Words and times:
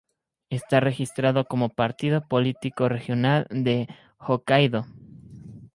Está 0.49 0.79
registrado 0.79 1.45
como 1.45 1.69
partido 1.69 2.27
político 2.27 2.89
regional 2.89 3.45
de 3.51 3.87
Hokkaidō. 4.17 4.87